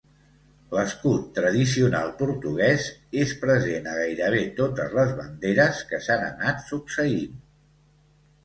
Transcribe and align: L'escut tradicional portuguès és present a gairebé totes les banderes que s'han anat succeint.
L'escut 0.75 1.27
tradicional 1.39 2.09
portuguès 2.21 2.87
és 3.25 3.35
present 3.43 3.91
a 3.91 3.95
gairebé 3.99 4.41
totes 4.61 4.97
les 5.01 5.15
banderes 5.21 5.85
que 5.93 6.01
s'han 6.07 6.27
anat 6.33 6.69
succeint. 6.73 7.33